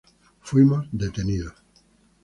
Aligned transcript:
Fuimos 0.41 0.89
detenidos. 0.91 1.53